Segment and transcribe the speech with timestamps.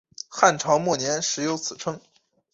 [0.29, 2.01] 汉朝末年始有此称。